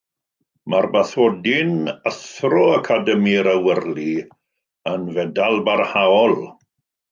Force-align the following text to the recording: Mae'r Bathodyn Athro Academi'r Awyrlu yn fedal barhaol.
Mae'r 0.73 0.85
Bathodyn 0.95 1.75
Athro 2.13 2.63
Academi'r 2.79 3.51
Awyrlu 3.53 4.09
yn 4.95 5.07
fedal 5.21 5.63
barhaol. 5.71 6.37